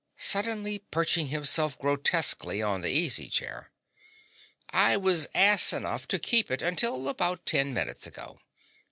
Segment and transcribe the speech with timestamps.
[0.17, 3.69] (suddenly perching himself grotesquely on the easy chair).
[4.71, 8.39] I was ass enough to keep it until about ten minutes ago.